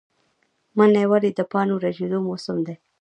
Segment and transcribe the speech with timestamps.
[0.77, 2.75] منی ولې د پاڼو ریژیدو موسم دی؟